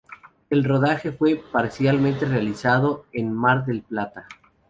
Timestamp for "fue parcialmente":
1.11-2.25